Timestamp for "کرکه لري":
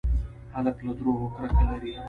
1.35-1.91